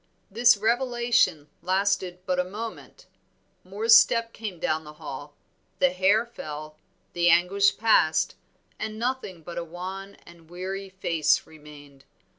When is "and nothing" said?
8.79-9.43